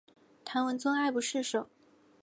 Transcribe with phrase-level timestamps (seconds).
[0.43, 1.69] 唐文宗爱不释手。